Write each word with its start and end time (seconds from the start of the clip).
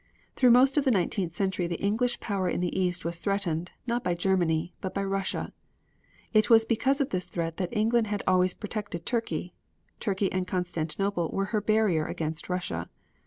Through 0.35 0.49
most 0.49 0.77
of 0.77 0.83
the 0.83 0.89
nineteenth 0.89 1.35
century 1.35 1.67
the 1.67 1.79
English 1.79 2.19
power 2.19 2.49
in 2.49 2.59
the 2.59 2.75
East 2.75 3.05
was 3.05 3.19
threatened, 3.19 3.71
not 3.85 4.03
by 4.03 4.15
Germany, 4.15 4.73
but 4.81 4.95
by 4.95 5.03
Russia. 5.03 5.53
It 6.33 6.49
was 6.49 6.65
because 6.65 7.01
of 7.01 7.09
this 7.11 7.27
threat 7.27 7.57
that 7.57 7.69
England 7.71 8.07
had 8.07 8.23
always 8.25 8.55
protected 8.55 9.05
Turkey. 9.05 9.53
Turkey 9.99 10.31
and 10.31 10.47
Constantinople 10.47 11.29
were 11.29 11.45
her 11.53 11.61
barrier 11.61 12.07
against 12.07 12.49
Russia. 12.49 12.89